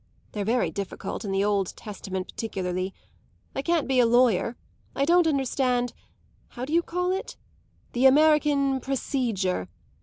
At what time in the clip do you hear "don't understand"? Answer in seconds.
5.05-5.93